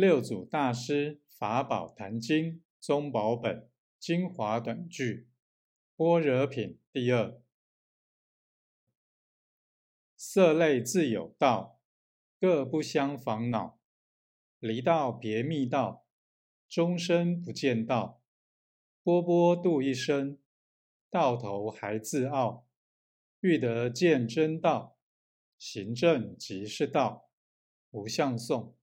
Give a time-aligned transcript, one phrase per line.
[0.00, 5.26] 六祖大师《法宝坛经》宗宝本精华短句，
[5.96, 7.42] 般若品第二。
[10.16, 11.80] 色类自有道，
[12.38, 13.80] 各不相烦恼。
[14.60, 16.06] 离道别密道，
[16.68, 18.22] 终身不见道。
[19.02, 20.38] 波波度一生，
[21.10, 22.68] 到头还自傲。
[23.40, 24.96] 欲得见真道，
[25.58, 27.28] 行正即是道。
[27.90, 28.77] 无相送。